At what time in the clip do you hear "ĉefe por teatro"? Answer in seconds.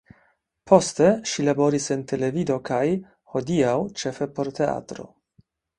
4.03-5.11